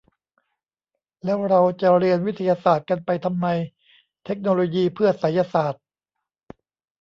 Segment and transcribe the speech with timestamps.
[1.23, 3.45] แล้วเราจะเรียนวิทยาศาสตร์กันไปทำไม
[4.25, 5.83] เทคโนโลยีเพื่อไสยศาสตร์?